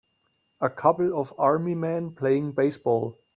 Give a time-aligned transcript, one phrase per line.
[0.61, 3.19] A couple of army men playing baseball.